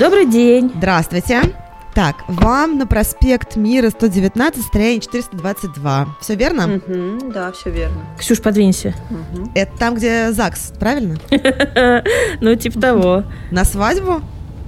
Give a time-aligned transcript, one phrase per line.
[0.00, 0.72] Добрый день.
[0.76, 1.42] Здравствуйте.
[1.94, 6.16] Так, вам на проспект Мира 119, строение 422.
[6.22, 6.76] Все верно?
[6.76, 7.98] Угу, да, все верно.
[8.18, 8.94] Ксюш, подвинься.
[9.10, 9.50] Угу.
[9.54, 11.18] Это там, где ЗАГС, правильно?
[12.40, 13.24] Ну, типа того.
[13.50, 14.22] На свадьбу?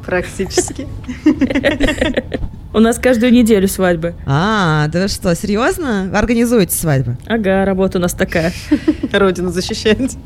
[0.04, 0.86] Практически.
[2.75, 4.14] У нас каждую неделю свадьбы.
[4.26, 6.11] А, да вы что, серьезно?
[6.14, 7.17] Организуете свадьбы?
[7.26, 8.53] Ага, работа у нас такая.
[9.12, 10.16] Родину защищать.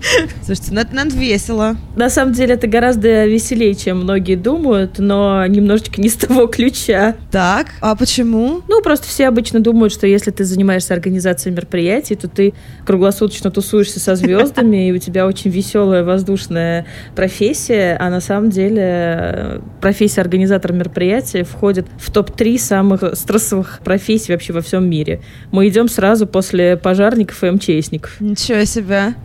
[0.44, 1.76] Слушайте, ну это, наверное, весело.
[1.96, 7.16] На самом деле это гораздо веселее, чем многие думают, но немножечко не с того ключа.
[7.30, 8.62] Так, а почему?
[8.68, 12.54] Ну, просто все обычно думают, что если ты занимаешься организацией мероприятий, то ты
[12.86, 18.82] круглосуточно тусуешься со звездами, и у тебя очень веселая воздушная профессия, а на самом деле
[18.82, 25.20] э, профессия организатора мероприятия входит в топ-3 самых стрессовых профессий вообще во всем мире.
[25.50, 28.20] Мы идем сразу после пожарников и МЧСников.
[28.20, 28.75] Ничего себе.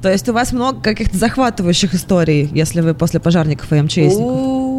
[0.01, 4.70] То есть у вас много каких-то захватывающих историй, если вы после пожарников и МЧСников?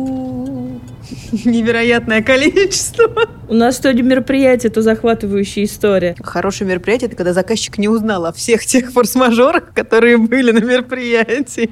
[1.45, 3.05] Невероятное количество.
[3.49, 6.15] У нас что мероприятие, то захватывающая история.
[6.23, 11.71] Хорошее мероприятие, это когда заказчик не узнал о всех тех форс-мажорах, которые были на мероприятии.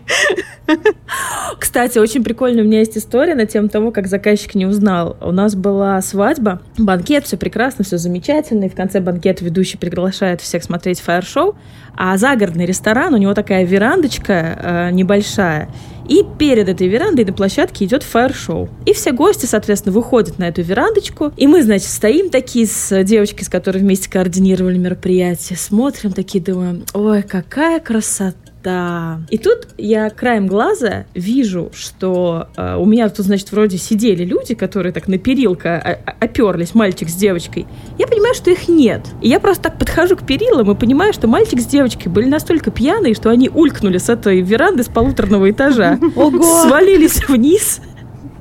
[1.58, 5.16] Кстати, очень прикольная у меня есть история на тему того, как заказчик не узнал.
[5.20, 10.40] У нас была свадьба, банкет, все прекрасно, все замечательно, и в конце банкета ведущий приглашает
[10.40, 11.56] всех смотреть фаер-шоу,
[11.96, 15.68] а загородный ресторан, у него такая верандочка э, небольшая,
[16.10, 18.68] и перед этой верандой на площадке идет фаер-шоу.
[18.84, 21.32] И все гости, соответственно, выходят на эту верандочку.
[21.36, 26.84] И мы, значит, стоим такие с девочкой, с которой вместе координировали мероприятие, смотрим такие, думаем,
[26.92, 29.20] ой, какая красота да.
[29.30, 34.54] И тут я краем глаза вижу, что э, у меня тут, значит, вроде сидели люди,
[34.54, 37.66] которые так на перилка оперлись, мальчик с девочкой.
[37.98, 39.02] Я понимаю, что их нет.
[39.22, 42.70] И я просто так подхожу к перилам и понимаю, что мальчик с девочкой были настолько
[42.70, 45.98] пьяные, что они улькнули с этой веранды с полуторного этажа.
[46.14, 46.42] Ого!
[46.66, 47.80] Свалились вниз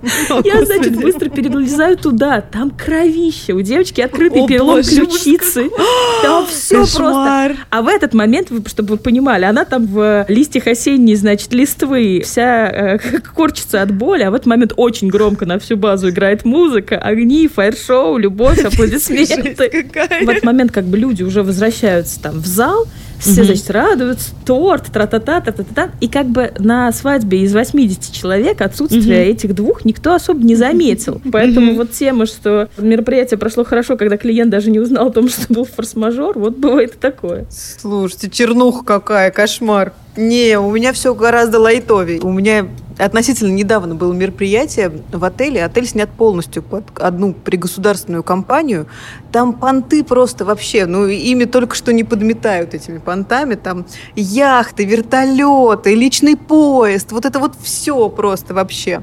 [0.43, 2.41] я, значит, быстро перелезаю туда.
[2.41, 3.53] Там кровище.
[3.53, 5.69] У девочки открытый перелом ключицы.
[6.21, 7.55] Там все просто.
[7.69, 12.69] А в этот момент, чтобы вы понимали, она там в листьях осенней, значит, листвы вся
[12.69, 12.99] э,
[13.35, 17.47] корчится от боли, а в этот момент очень громко на всю базу играет музыка, огни,
[17.47, 19.87] фаер-шоу, любовь, аплодисменты.
[20.21, 22.87] В этот момент как бы люди уже возвращаются там в зал,
[23.19, 25.89] все, значит, радуются, торт, тра-та-та, та-та-та.
[25.99, 31.21] И как бы на свадьбе из 80 человек отсутствие этих двух никто особо не заметил.
[31.31, 35.53] Поэтому вот тема, что мероприятие прошло хорошо, когда клиент даже не узнал о том, что
[35.53, 37.45] был форс-мажор, вот бывает и такое.
[37.49, 39.93] Слушайте, чернуха какая, кошмар.
[40.17, 42.19] Не, у меня все гораздо лайтовее.
[42.21, 45.63] У меня относительно недавно было мероприятие в отеле.
[45.63, 48.87] Отель снят полностью под одну пригосударственную компанию.
[49.31, 53.55] Там понты просто вообще, ну, ими только что не подметают этими понтами.
[53.55, 57.11] Там яхты, вертолеты, личный поезд.
[57.11, 59.01] Вот это вот все просто вообще.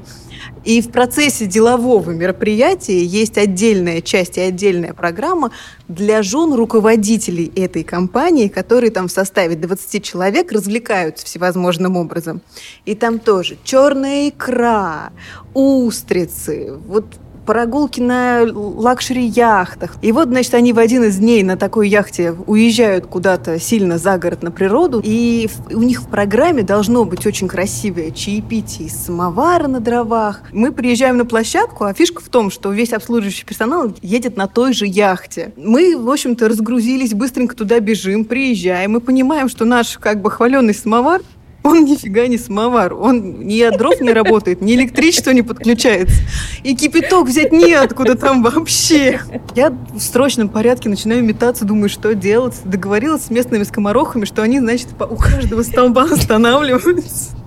[0.67, 5.51] И в процессе делового мероприятия есть отдельная часть и отдельная программа
[5.87, 12.41] для жен руководителей этой компании, которые там в составе 20 человек развлекаются всевозможным образом.
[12.83, 15.13] И там тоже черная икра,
[15.53, 17.05] устрицы, вот
[17.47, 19.95] прогулки на лакшери-яхтах.
[20.01, 24.17] И вот, значит, они в один из дней на такой яхте уезжают куда-то сильно за
[24.19, 29.67] город на природу, и у них в программе должно быть очень красивое чаепитие из самовара
[29.67, 30.41] на дровах.
[30.51, 34.73] Мы приезжаем на площадку, а фишка в том, что весь обслуживающий персонал едет на той
[34.73, 35.53] же яхте.
[35.55, 40.73] Мы, в общем-то, разгрузились, быстренько туда бежим, приезжаем, и понимаем, что наш как бы хваленый
[40.73, 41.21] самовар
[41.67, 42.93] он нифига не самовар.
[42.93, 46.15] Он ни от дров не работает, ни электричество не подключается.
[46.63, 49.21] И кипяток взять неоткуда там вообще.
[49.55, 52.55] Я в срочном порядке начинаю метаться, думаю, что делать.
[52.63, 57.37] Договорилась с местными скоморохами, что они, значит, у каждого столба останавливаются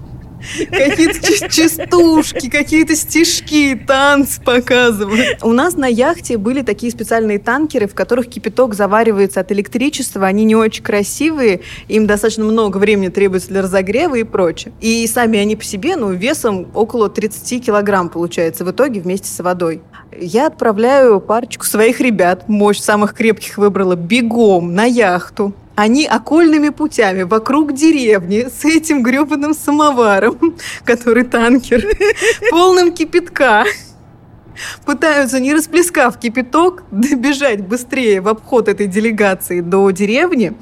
[0.70, 5.38] Какие-то частушки, какие-то стишки, танцы показывают.
[5.42, 10.26] У нас на яхте были такие специальные танкеры, в которых кипяток заваривается от электричества.
[10.26, 14.72] Они не очень красивые, им достаточно много времени требуется для разогрева и прочее.
[14.80, 19.42] И сами они по себе, ну, весом около 30 килограмм получается в итоге вместе с
[19.42, 19.82] водой.
[20.18, 27.22] Я отправляю парочку своих ребят, мощь самых крепких выбрала, бегом на яхту они окольными путями
[27.22, 31.86] вокруг деревни с этим гребаным самоваром, который танкер,
[32.50, 33.64] полным кипятка,
[34.84, 40.52] пытаются, не расплескав кипяток, добежать быстрее в обход этой делегации до деревни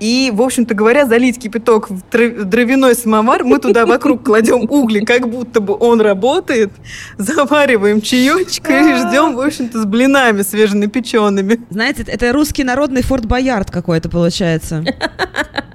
[0.00, 5.28] и, в общем-то говоря, залить кипяток в дровяной самовар, мы туда вокруг кладем угли, как
[5.28, 6.70] будто бы он работает,
[7.16, 11.60] завариваем чаечек и ждем, в общем-то, с блинами свеженапеченными.
[11.70, 14.84] Знаете, это русский народный Форт Боярд какой-то получается.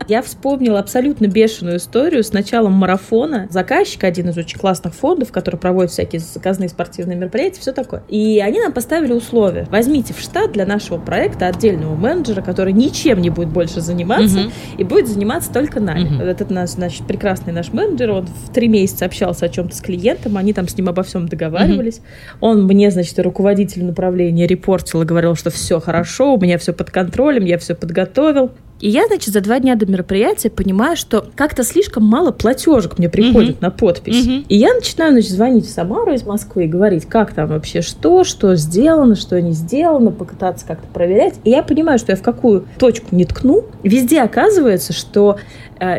[0.08, 3.48] Я вспомнила абсолютно бешеную историю с началом марафона.
[3.50, 8.04] Заказчик, один из очень классных фондов, который проводит всякие заказные спортивные мероприятия, все такое.
[8.10, 9.66] И они нам поставили условия.
[9.72, 14.52] Возьмите в штат для нашего проекта отдельного менеджера, который ничем не будет больше заниматься угу.
[14.78, 16.16] и будет заниматься только нами.
[16.16, 16.24] Угу.
[16.24, 20.38] Этот наш, значит, прекрасный наш менеджер, он в три месяца общался о чем-то с клиентом,
[20.38, 21.98] они там с ним обо всем договаривались.
[21.98, 22.48] Угу.
[22.48, 26.92] Он мне, значит, руководитель направления репортил и говорил, что все хорошо, у меня все под
[26.92, 28.52] контролем, я все подготовил.
[28.84, 33.08] И я, значит, за два дня до мероприятия понимаю, что как-то слишком мало платежек мне
[33.08, 33.62] приходит mm-hmm.
[33.62, 34.28] на подпись.
[34.28, 34.46] Mm-hmm.
[34.50, 38.26] И я начинаю, значит, звонить в Самару из Москвы и говорить, как там вообще что,
[38.26, 41.36] что сделано, что не сделано, попытаться как-то проверять.
[41.46, 43.64] И я понимаю, что я в какую точку не ткну.
[43.84, 45.38] Везде оказывается, что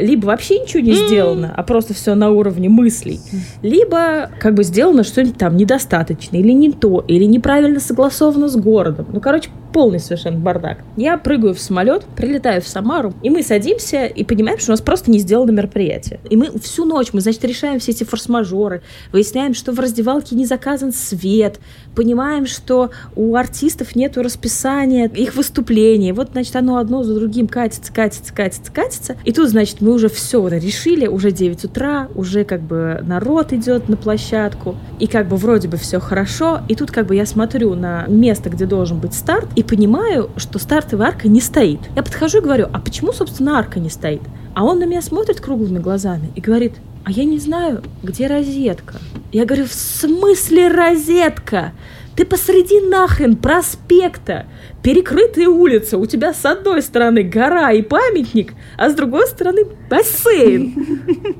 [0.01, 3.21] либо вообще ничего не сделано, а просто все на уровне мыслей,
[3.63, 9.07] либо как бы сделано что-нибудь там недостаточно, или не то, или неправильно согласовано с городом.
[9.13, 10.85] Ну, короче, полный совершенно бардак.
[10.97, 14.81] Я прыгаю в самолет, прилетаю в Самару, и мы садимся и понимаем, что у нас
[14.81, 16.21] просто не сделано мероприятие.
[16.31, 20.47] И мы всю ночь, мы, значит, решаем все эти форс-мажоры, выясняем, что в раздевалке не
[20.47, 21.59] заказан свет,
[21.95, 26.13] понимаем, что у артистов нету расписания их выступлений.
[26.13, 29.17] Вот, значит, оно одно за другим катится, катится, катится, катится.
[29.25, 33.89] И тут, значит, мы уже все решили, уже 9 утра, уже как бы народ идет
[33.89, 36.61] на площадку, и как бы вроде бы все хорошо.
[36.69, 40.59] И тут как бы я смотрю на место, где должен быть старт, и понимаю, что
[40.59, 41.81] стартовая арка не стоит.
[41.97, 44.23] Я подхожу и говорю, а почему, собственно, арка не стоит?
[44.55, 46.75] А он на меня смотрит круглыми глазами и говорит,
[47.05, 48.95] а я не знаю, где розетка.
[49.33, 51.73] Я говорю, в смысле розетка?
[52.17, 54.47] Ты посреди нахрен проспекта
[54.85, 60.75] перекрытые улицы, у тебя с одной стороны гора и памятник, а с другой стороны бассейн.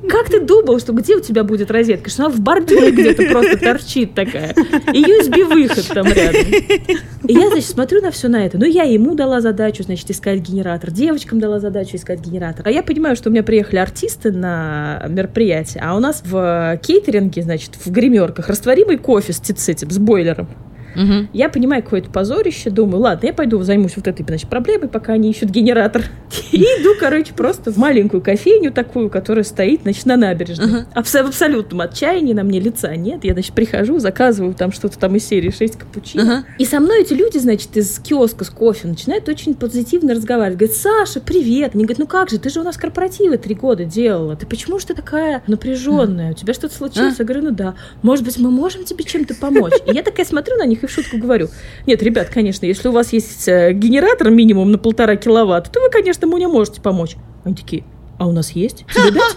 [0.09, 2.09] Как ты думал, что где у тебя будет розетка?
[2.09, 4.55] Что она в бордюре где-то просто торчит такая.
[4.95, 6.41] И USB-выход там рядом.
[7.29, 8.57] И я, значит, смотрю на все на это.
[8.57, 10.91] Ну, я ему дала задачу, значит, искать генератор.
[10.91, 12.67] Девочкам дала задачу искать генератор.
[12.67, 17.43] А я понимаю, что у меня приехали артисты на мероприятие, а у нас в кейтеринге,
[17.43, 20.49] значит, в гримерках растворимый кофе с, с этим, с бойлером.
[20.97, 21.29] Угу.
[21.33, 25.31] Я понимаю какое-то позорище, думаю, ладно, я пойду займусь вот этой, значит, проблемой, пока они
[25.31, 26.05] ищут генератор.
[26.53, 30.85] И иду, короче, просто в маленькую кофейню такую, которая стоит, значит, на набережной.
[30.95, 33.25] В абсолютном отчаянии, на мне лица нет.
[33.25, 36.45] Я, значит, прихожу, заказываю там что-то там из серии 6 капучино.
[36.59, 40.59] И со мной эти люди, значит, из киоска с кофе начинают очень позитивно разговаривать.
[40.59, 41.73] Говорят, Саша, привет.
[41.75, 44.37] Они говорят, ну как же, ты же у нас корпоративы три года делала.
[44.37, 46.31] Ты почему же ты такая напряженная?
[46.33, 47.17] У тебя что-то случилось?
[47.19, 47.75] Я говорю, ну да.
[48.03, 49.73] Может быть, мы можем тебе чем-то помочь?
[49.87, 51.49] И я такая смотрю на них и в шутку говорю,
[51.87, 55.91] нет, ребят, конечно, если у вас есть э, генератор минимум на полтора киловатта, то вы,
[55.91, 57.17] конечно, мне можете помочь.
[57.45, 57.85] Они такие,
[58.19, 58.85] а у нас есть?
[58.95, 59.37] Тебе дать?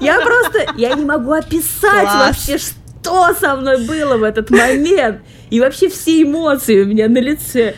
[0.00, 5.22] Я просто, я не могу описать вообще, что со мной было в этот момент.
[5.48, 7.74] И вообще все эмоции у меня на лице.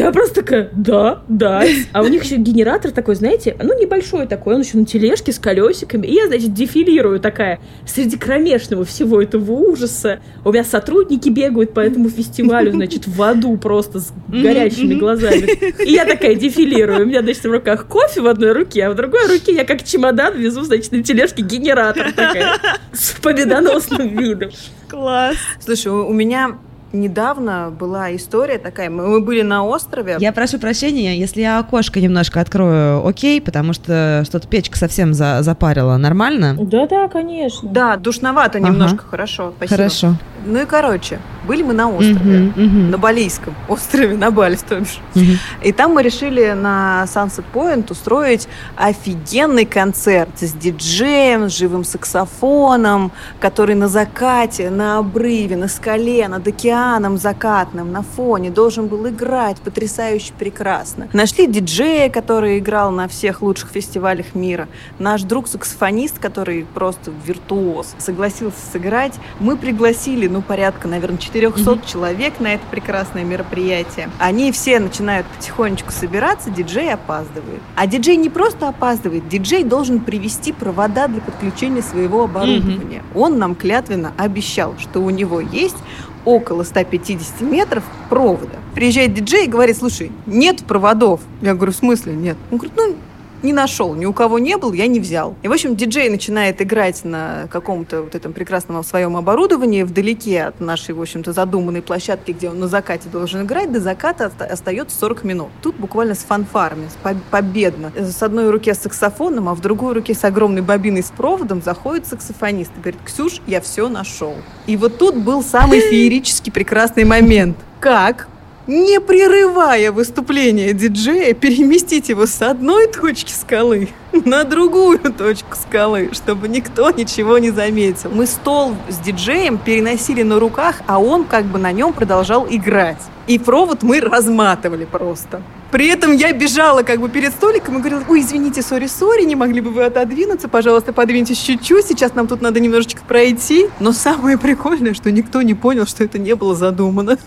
[0.00, 1.62] Я просто такая, да, да.
[1.92, 5.38] А у них еще генератор такой, знаете, ну, небольшой такой, он еще на тележке с
[5.38, 6.06] колесиками.
[6.06, 10.20] И я, значит, дефилирую такая среди кромешного всего этого ужаса.
[10.42, 15.84] У меня сотрудники бегают по этому фестивалю, значит, в аду просто с горящими глазами.
[15.84, 17.02] И я такая дефилирую.
[17.02, 19.84] У меня, значит, в руках кофе в одной руке, а в другой руке я как
[19.84, 22.56] чемодан везу, значит, на тележке генератор такая
[22.94, 24.50] с победоносным видом.
[24.88, 25.36] Класс.
[25.62, 26.58] Слушай, у меня
[26.92, 28.90] недавно была история такая.
[28.90, 30.16] Мы, мы были на острове.
[30.18, 35.42] Я прошу прощения, если я окошко немножко открою, окей, потому что что-то печка совсем за,
[35.42, 35.96] запарила.
[35.96, 36.56] Нормально?
[36.58, 37.68] Да-да, конечно.
[37.68, 38.68] Да, душновато ага.
[38.68, 39.52] немножко, хорошо.
[39.56, 39.76] Спасибо.
[39.76, 40.14] Хорошо.
[40.44, 42.90] Ну и короче, были мы на острове, uh-huh, uh-huh.
[42.90, 45.00] на Балийском острове, на Бали, то бишь.
[45.14, 45.36] Uh-huh.
[45.62, 53.12] И там мы решили на Sunset Point устроить офигенный концерт с диджеем, с живым саксофоном,
[53.40, 59.58] который на закате, на обрыве, на скале, над океаном закатным, на фоне должен был играть
[59.58, 61.08] потрясающе прекрасно.
[61.12, 64.68] Нашли диджея, который играл на всех лучших фестивалях мира.
[64.98, 69.14] Наш друг-саксофонист, который просто виртуоз, согласился сыграть.
[69.40, 71.90] Мы пригласили ну, порядка, наверное, 400 mm-hmm.
[71.90, 74.10] человек на это прекрасное мероприятие.
[74.18, 77.60] Они все начинают потихонечку собираться, диджей опаздывает.
[77.76, 83.02] А диджей не просто опаздывает, диджей должен привести провода для подключения своего оборудования.
[83.12, 83.18] Mm-hmm.
[83.18, 85.76] Он нам клятвенно обещал, что у него есть
[86.24, 88.58] около 150 метров провода.
[88.74, 91.20] Приезжает диджей и говорит, слушай, нет проводов.
[91.40, 92.36] Я говорю, в смысле нет?
[92.50, 92.96] Он говорит, ну,
[93.42, 95.34] Не нашел, ни у кого не был, я не взял.
[95.42, 100.60] И, в общем, диджей начинает играть на каком-то вот этом прекрасном своем оборудовании вдалеке от
[100.60, 103.72] нашей, в общем-то, задуманной площадки, где он на закате должен играть.
[103.72, 105.48] До заката остается 40 минут.
[105.62, 107.92] Тут буквально с фанфарами, с победно.
[107.96, 112.06] С одной руки с саксофоном, а в другой руке с огромной бобиной с проводом заходит
[112.06, 114.34] саксофонист и говорит, Ксюш, я все нашел.
[114.66, 117.56] И вот тут был самый феерический прекрасный момент.
[117.80, 118.28] Как
[118.70, 126.46] не прерывая выступление диджея, переместить его с одной точки скалы на другую точку скалы, чтобы
[126.46, 128.10] никто ничего не заметил.
[128.12, 133.02] Мы стол с диджеем переносили на руках, а он как бы на нем продолжал играть.
[133.26, 135.42] И провод мы разматывали просто.
[135.70, 139.36] При этом я бежала как бы перед столиком и говорила, ой, извините, сори, сори, не
[139.36, 143.68] могли бы вы отодвинуться, пожалуйста, подвиньтесь чуть-чуть, сейчас нам тут надо немножечко пройти.
[143.78, 147.18] Но самое прикольное, что никто не понял, что это не было задумано.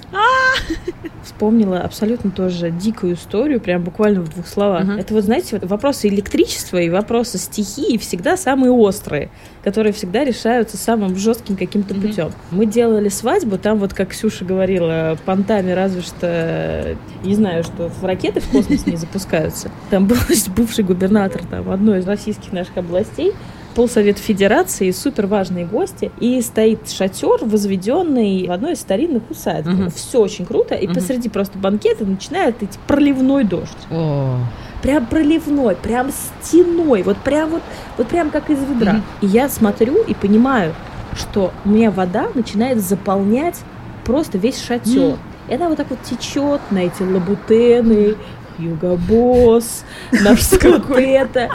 [1.24, 4.84] Вспомнила абсолютно тоже дикую историю, прям буквально в двух словах.
[4.84, 5.00] Uh-huh.
[5.00, 9.30] Это вот, знаете, вот вопросы электричества и вопросы стихии всегда самые острые,
[9.64, 12.08] которые всегда решаются самым жестким каким-то uh-huh.
[12.08, 12.32] путем.
[12.52, 18.04] Мы делали свадьбу, там вот, как Ксюша говорила, понтами разве что, не знаю, что в
[18.34, 19.72] ракеты в космос не запускаются.
[19.90, 20.18] Там был
[20.56, 23.34] бывший губернатор там, одной из российских наших областей,
[23.76, 29.74] полсовет федерации, супер важные гости, и стоит шатер, возведенный в одной из старинных усадеб.
[29.74, 29.90] Угу.
[29.96, 30.96] Все очень круто, и угу.
[30.96, 33.72] посреди просто банкета начинает идти проливной дождь.
[33.90, 34.38] О.
[34.82, 37.64] Прям проливной, прям стеной, вот прям вот,
[37.98, 38.94] вот прям как из ведра.
[38.94, 39.02] Угу.
[39.22, 40.76] И я смотрю и понимаю,
[41.16, 43.60] что у меня вода начинает заполнять
[44.04, 45.18] просто весь шатер.
[45.54, 48.16] И она вот так вот течет на эти лабутены,
[48.58, 51.48] Юга Босс, наш это.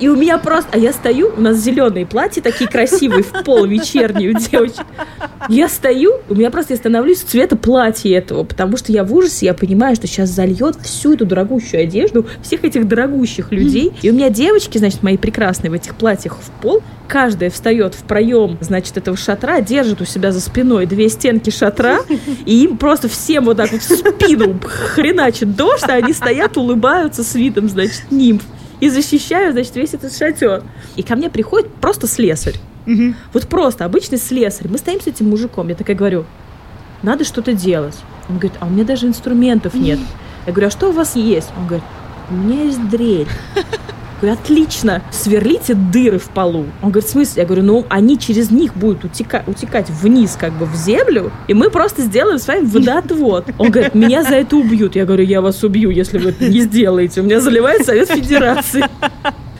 [0.00, 0.70] И у меня просто...
[0.72, 4.84] А я стою, у нас зеленые платья такие красивые, в пол вечерние у девочек.
[5.48, 9.46] Я стою, у меня просто я становлюсь цвета платья этого, потому что я в ужасе,
[9.46, 13.92] я понимаю, что сейчас зальет всю эту дорогущую одежду всех этих дорогущих людей.
[14.02, 18.02] И у меня девочки, значит, мои прекрасные в этих платьях в пол, каждая встает в
[18.04, 22.00] проем, значит, этого шатра, держит у себя за спиной две стенки шатра,
[22.44, 27.24] и им просто всем вот так вот в спину хреначит дождь, а они стоят, улыбаются
[27.24, 28.42] с видом, значит, нимф.
[28.80, 30.62] И защищают, значит, весь этот шатер.
[30.96, 32.56] И ко мне приходит просто слесарь.
[32.86, 33.14] Угу.
[33.32, 34.68] Вот просто обычный слесарь.
[34.68, 35.68] Мы стоим с этим мужиком.
[35.68, 36.24] Я такая говорю,
[37.02, 37.96] надо что-то делать.
[38.28, 39.98] Он говорит, а у меня даже инструментов нет.
[40.46, 41.48] Я говорю, а что у вас есть?
[41.58, 41.84] Он говорит,
[42.30, 43.28] у меня есть дрель.
[44.20, 46.66] Говорю, отлично, сверлите дыры в полу.
[46.82, 47.42] Он говорит, в смысле?
[47.42, 51.54] Я говорю, ну, они через них будут утека- утекать вниз, как бы в землю, и
[51.54, 53.46] мы просто сделаем с вами водоотвод.
[53.58, 54.96] Он говорит, меня за это убьют.
[54.96, 57.20] Я говорю, я вас убью, если вы это не сделаете.
[57.20, 58.84] У меня заливает Совет Федерации.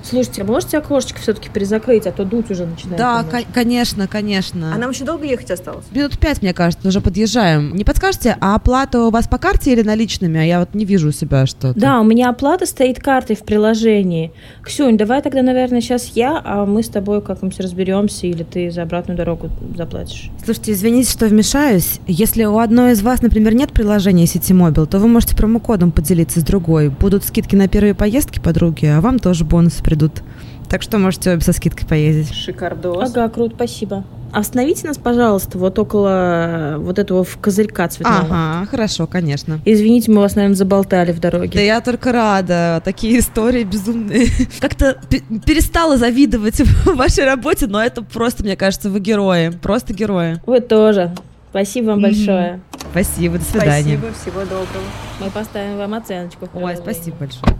[0.08, 2.96] Слушайте, а можете окошечко все-таки перезакрыть, а то дуть уже начинает.
[2.96, 4.72] Да, конечно, конечно.
[4.74, 5.84] А нам еще долго ехать осталось?
[5.90, 7.74] Минут пять, мне кажется, уже подъезжаем.
[7.74, 10.40] Не подскажете, а оплата у вас по карте или наличными?
[10.40, 11.78] А я вот не вижу у себя что-то.
[11.78, 14.32] Да, у меня оплата стоит картой в приложении.
[14.62, 18.82] Ксюнь, давай тогда, наверное, сейчас я, а мы с тобой как-нибудь разберемся, или ты за
[18.82, 20.30] обратную дорогу заплатишь.
[20.42, 22.00] Слушайте, извините, что вмешаюсь.
[22.06, 26.40] Если у одной из вас, например, нет приложения сети Мобил, то вы можете промокодом поделиться
[26.40, 26.88] с другой.
[26.88, 30.22] Будут скидки на первые поездки подруги, а вам тоже бонусы придут придут.
[30.68, 32.34] Так что можете обе со скидкой поездить.
[32.34, 33.10] Шикардос.
[33.10, 34.04] Ага, круто, спасибо.
[34.30, 38.26] Остановите нас, пожалуйста, вот около вот этого козырька цветного.
[38.30, 39.60] Ага, хорошо, конечно.
[39.64, 41.52] Извините, мы вас, наверное, заболтали в дороге.
[41.54, 42.82] Да я только рада.
[42.84, 44.26] Такие истории безумные.
[44.60, 45.00] Как-то
[45.46, 49.48] перестала завидовать вашей работе, но это просто, мне кажется, вы герои.
[49.48, 50.38] Просто герои.
[50.44, 51.14] Вы тоже.
[51.48, 52.60] Спасибо вам большое.
[52.90, 53.98] Спасибо, до свидания.
[53.98, 54.84] Спасибо, всего доброго.
[55.18, 56.46] Мы поставим вам оценочку.
[56.52, 57.56] Ой, спасибо большое.